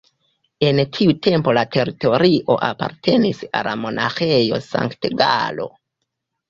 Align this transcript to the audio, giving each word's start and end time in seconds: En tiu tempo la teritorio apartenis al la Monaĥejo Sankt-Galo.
En 0.69 0.79
tiu 0.97 1.13
tempo 1.27 1.53
la 1.59 1.65
teritorio 1.75 2.57
apartenis 2.71 3.45
al 3.61 3.71
la 3.71 3.77
Monaĥejo 3.87 4.65
Sankt-Galo. 4.73 5.75